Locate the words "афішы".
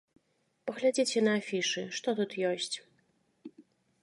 1.41-1.83